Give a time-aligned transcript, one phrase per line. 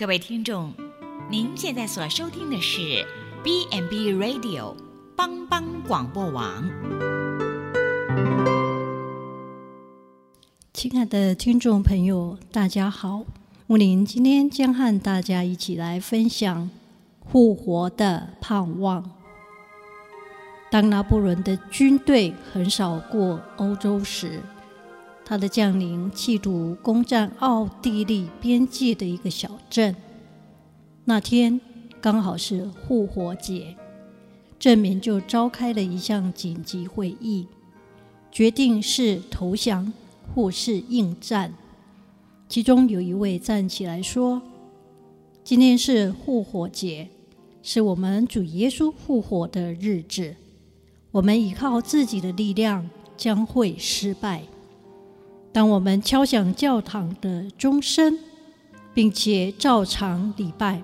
[0.00, 0.72] 各位听众，
[1.28, 3.06] 您现在所收听的是
[3.44, 4.74] B n B Radio
[5.14, 6.64] 帮帮广播网。
[10.72, 13.26] 亲爱的听众朋友，大家好，
[13.66, 16.70] 木林今天将和大家一起来分享
[17.30, 19.10] 复活的盼望。
[20.70, 24.40] 当拿破仑的军队横扫过欧洲时，
[25.30, 29.94] 他的将领企图攻占奥地利边界的一个小镇。
[31.04, 31.60] 那天
[32.00, 33.76] 刚好是复活节，
[34.58, 37.46] 镇民就召开了一项紧急会议，
[38.32, 39.92] 决定是投降
[40.34, 41.54] 或是应战。
[42.48, 44.42] 其中有一位站起来说
[45.44, 47.08] ：“今天是复活节，
[47.62, 50.34] 是我们主耶稣复活的日子。
[51.12, 54.42] 我们依靠自己的力量将会失败。”
[55.52, 58.18] 当我们敲响教堂的钟声，
[58.94, 60.82] 并且照常礼拜，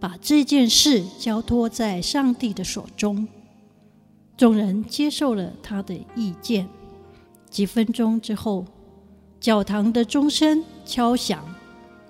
[0.00, 3.28] 把这件事交托在上帝的手中，
[4.36, 6.68] 众人接受了他的意见。
[7.48, 8.64] 几分钟之后，
[9.38, 11.44] 教堂的钟声敲响，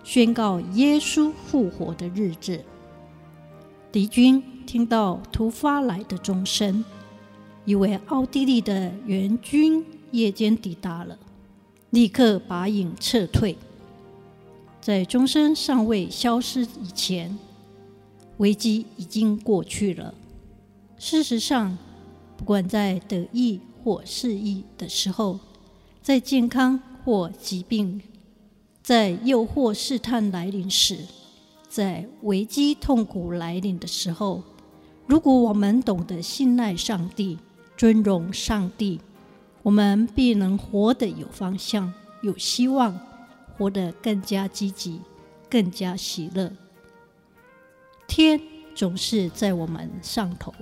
[0.03, 2.65] 宣告耶稣复活的日子。
[3.93, 6.83] 敌军听到突发来的钟声，
[7.67, 11.19] 以为奥地利的援军夜间抵达了。
[11.97, 13.57] 立刻把影撤退，
[14.83, 17.39] 在钟声尚未消失以前，
[18.37, 20.13] 危机已经过去了。
[20.99, 21.79] 事实上，
[22.37, 25.41] 不管在得意或失意的时候，
[26.03, 28.03] 在健康或疾病，
[28.83, 30.99] 在诱惑试探来临时，
[31.67, 34.43] 在危机痛苦来临的时候，
[35.07, 37.39] 如果我们懂得信赖上帝、
[37.75, 39.01] 尊荣上帝。
[39.67, 42.97] 我们必能活得有方向、有希望，
[43.59, 45.01] 活得更加积极、
[45.51, 46.53] 更加喜乐。
[48.07, 48.41] 天
[48.77, 50.55] 总是在我们上头，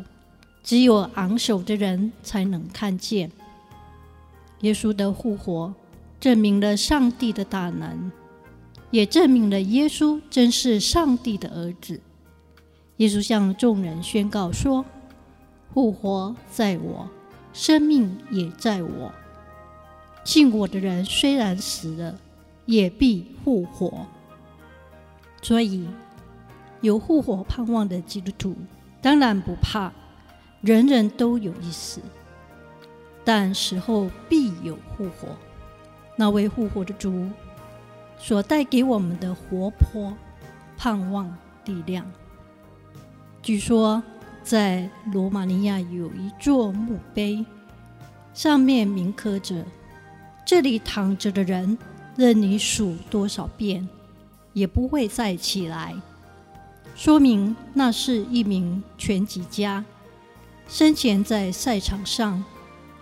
[0.62, 3.30] 只有昂首的人才能看见。
[4.60, 5.74] 耶稣的复活
[6.18, 8.10] 证明了上帝的大能，
[8.90, 12.00] 也证明了耶稣真是上帝的儿子。
[12.96, 14.82] 耶稣向众人宣告说
[15.74, 17.06] ：“复活在我。”
[17.54, 19.12] 生命也在我，
[20.24, 22.18] 信我的人虽然死了，
[22.66, 24.06] 也必复活。
[25.40, 25.86] 所以，
[26.80, 28.56] 有复活盼望的基督徒
[29.00, 29.92] 当然不怕，
[30.62, 32.00] 人人都有一死，
[33.24, 35.28] 但死后必有复活。
[36.16, 37.30] 那位复活的主
[38.18, 40.12] 所带给我们的活泼、
[40.76, 41.32] 盼望、
[41.66, 42.04] 力量，
[43.40, 44.02] 据说。
[44.44, 47.42] 在罗马尼亚有一座墓碑，
[48.34, 49.64] 上面铭刻着
[50.46, 51.78] ：“这里躺着的人，
[52.14, 53.88] 任你数多少遍，
[54.52, 55.94] 也不会再起来。”
[56.94, 59.82] 说明那是一名拳击家，
[60.68, 62.44] 生前在赛场上，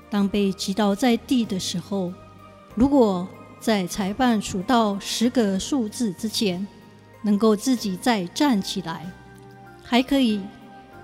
[0.09, 2.13] 当被击倒在地的时候，
[2.77, 3.27] 如果
[3.59, 6.65] 在裁判数到十个数字之前，
[7.21, 9.05] 能够自己再站起来，
[9.83, 10.41] 还可以。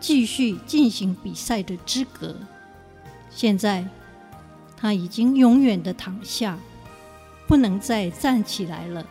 [0.01, 2.37] 继续进行比赛的资格。
[3.31, 3.87] 现在
[4.77, 6.59] 他已经永远的躺下，
[7.47, 9.07] 不能再站起来了。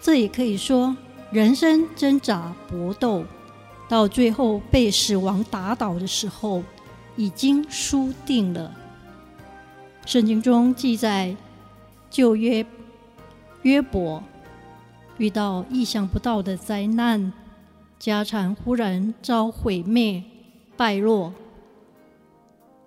[0.00, 0.96] 这也可以说，
[1.30, 3.24] 人生挣扎搏斗，
[3.88, 6.62] 到最后被死亡打倒的时候，
[7.16, 8.74] 已经输定了。
[10.04, 11.34] 圣经中记载，
[12.10, 12.64] 旧约
[13.62, 14.22] 约伯
[15.18, 17.32] 遇到意想不到的灾难。
[17.98, 20.22] 家产忽然遭毁灭、
[20.76, 21.32] 败落，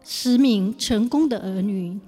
[0.04, 2.00] 十名成功的儿女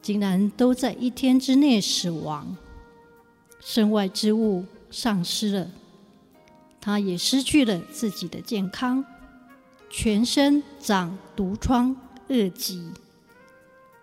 [0.00, 2.56] 竟然都在一天之内死亡，
[3.60, 5.70] 身外之物丧失了，
[6.80, 9.04] 他也失去了自己的健康，
[9.88, 11.96] 全身长毒疮、
[12.28, 12.90] 恶疾，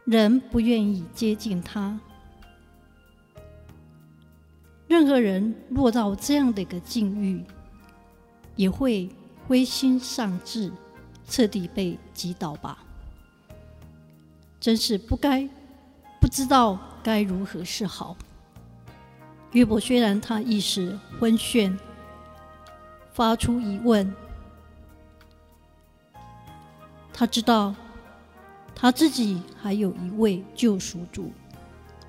[0.05, 1.99] 人不愿意接近他。
[4.87, 7.43] 任何人落到这样的一个境遇，
[8.57, 9.09] 也会
[9.47, 10.69] 灰心丧志，
[11.29, 12.79] 彻底被击倒吧。
[14.59, 15.47] 真是不该，
[16.19, 18.17] 不知道该如何是好。
[19.53, 21.77] 约伯虽然他一时昏眩，
[23.13, 24.13] 发出疑问，
[27.13, 27.73] 他知道
[28.75, 31.31] 他自己还有一位救赎主，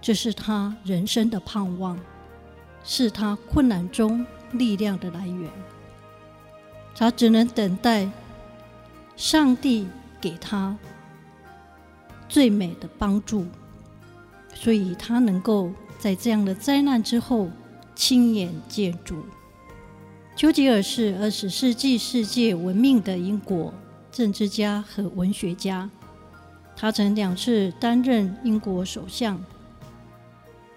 [0.01, 1.99] 这是他人生的盼望，
[2.83, 5.51] 是他困难中力量的来源。
[6.99, 8.11] 他只能等待
[9.15, 9.87] 上帝
[10.21, 10.77] 给他
[12.29, 13.47] 最美的帮助，
[14.53, 17.49] 所以他能够在这样的灾难之后
[17.95, 19.23] 亲眼见主，
[20.35, 23.73] 丘吉尔是二十世纪世界闻名的英国
[24.11, 25.89] 政治家和文学家，
[26.75, 29.41] 他曾两次担任英国首相。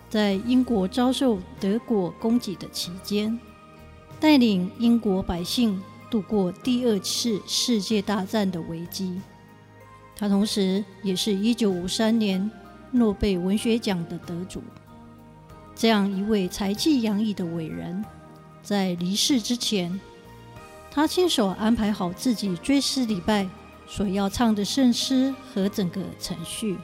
[0.08, 3.40] 在英国遭受德国攻击的期间，
[4.20, 9.20] 带领英国百姓度过第二次世界大战的危机。
[10.16, 12.52] 他同时也是一九五三年
[12.92, 14.62] 诺贝尔文学奖的得主。
[15.74, 18.06] 这样一位才气洋溢的伟人。
[18.62, 20.00] 在离世之前，
[20.92, 23.50] 他亲手安排好自己追思礼拜
[23.88, 26.78] 所要唱的圣诗和整个程序，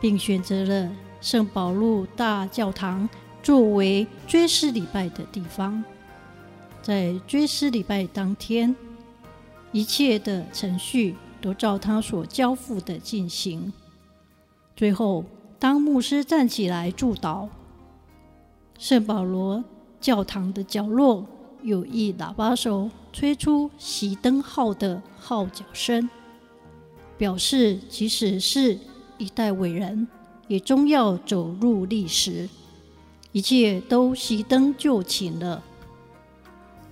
[0.00, 0.92] 并选择了
[1.22, 3.08] 圣保禄大教堂
[3.42, 5.82] 作为追思礼拜的地方。
[6.84, 8.76] 在追思礼拜当天，
[9.72, 13.72] 一切的程序都照他所交付的进行。
[14.76, 15.24] 最后，
[15.58, 17.48] 当牧师站起来祝祷，
[18.78, 19.64] 圣保罗。
[19.98, 21.26] 教堂的角落
[21.62, 26.10] 有一喇叭手吹出熄灯号的号角声，
[27.16, 28.78] 表示即使是
[29.16, 30.06] 一代伟人，
[30.46, 32.46] 也终要走入历史。
[33.32, 35.62] 一切都熄灯就寝了。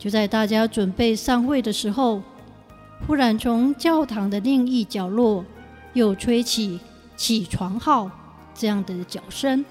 [0.02, 2.20] 就在大家准备散会的时候，
[3.06, 5.44] 忽然从教堂的另一角落
[5.92, 6.80] 又吹起
[7.16, 8.10] 起床号
[8.52, 9.64] 这样的角声，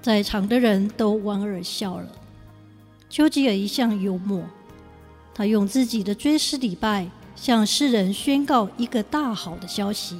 [0.00, 2.06] 在场的人都莞尔笑了。
[3.10, 4.42] 丘吉尔一向幽默，
[5.34, 10.18] 他用自己的追思礼拜向世人宣告一个大好的消息，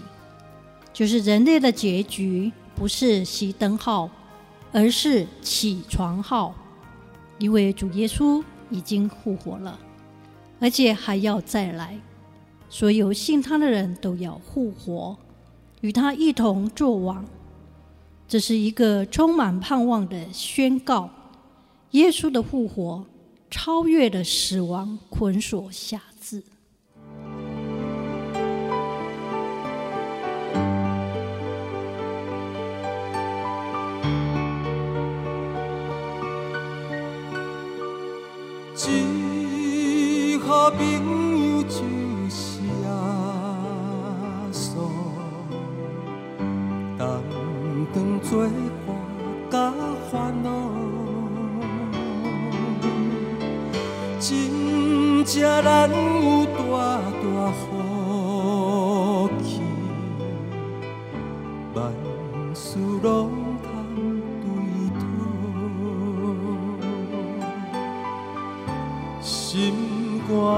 [0.92, 4.10] 就是人类的结局不是熄灯号，
[4.72, 6.54] 而是起床号，
[7.38, 9.78] 因为主耶稣已经复活了，
[10.60, 11.98] 而且还要再来，
[12.68, 15.16] 所有信他的人都要复活，
[15.80, 17.24] 与他一同作王。
[18.28, 21.08] 这是一个充满盼望的宣告。
[21.92, 23.06] 耶稣的复活
[23.50, 26.42] 超越了死亡捆锁辖制。
[38.78, 41.78] 一号朋友就
[42.28, 42.86] 是耶
[44.52, 44.66] 稣，
[46.98, 47.22] 当
[47.94, 48.46] 当作
[48.86, 48.94] 伴
[49.50, 49.72] 甲
[50.12, 50.50] 烦恼。
[54.20, 56.60] 真正难有大
[57.22, 57.64] 大福
[59.42, 59.62] 气，
[61.74, 61.74] 万
[62.54, 63.30] 事拢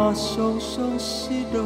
[0.08, 1.62] 肝常常失落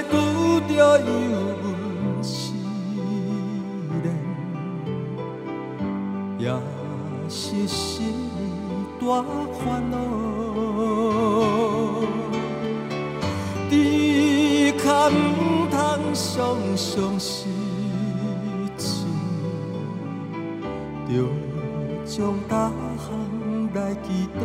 [0.00, 0.14] 咸菜拄
[0.66, 1.04] 着油
[1.62, 2.52] 温时
[4.02, 4.06] 冷，
[6.38, 6.48] 也
[7.28, 8.30] 是心。
[9.00, 9.24] 大
[9.58, 9.96] 烦恼，
[13.68, 15.74] 只可唔通
[16.14, 16.20] 常
[16.76, 17.48] 常失
[18.76, 19.06] 志，
[21.08, 21.10] 着
[22.04, 23.08] 将大项
[23.74, 24.40] 来祈祷，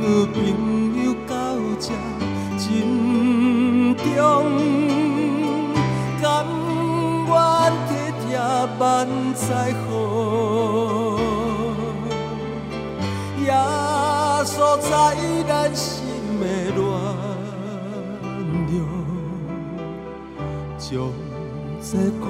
[0.00, 0.36] 朋
[1.04, 1.34] 友到
[1.78, 1.92] 这
[2.58, 4.06] 真重，
[6.20, 6.24] 甘
[7.26, 7.30] 愿。
[8.30, 8.38] 也
[8.78, 8.86] 万
[9.34, 9.90] 载好，
[13.44, 13.50] 耶
[14.44, 14.88] 稣在
[15.48, 15.90] 咱心
[16.38, 16.44] 的
[16.76, 16.78] 暖
[18.70, 18.72] 流，
[20.78, 20.88] 将
[21.82, 21.90] 这
[22.20, 22.24] 苦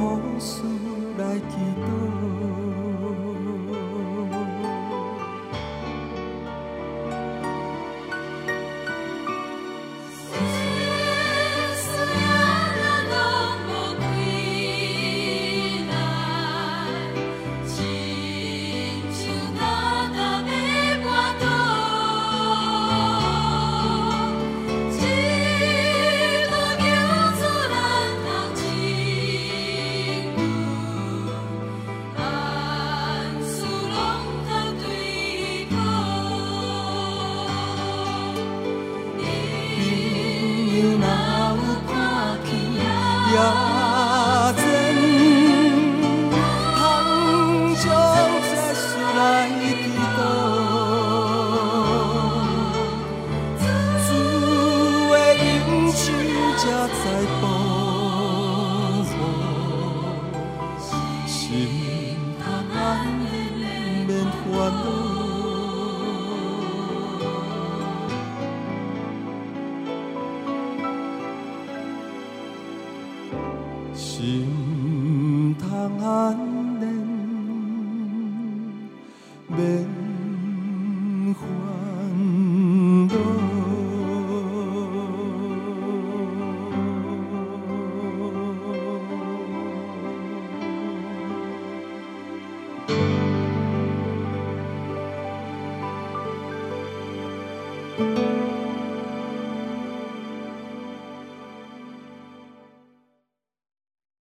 [43.33, 43.70] yeah.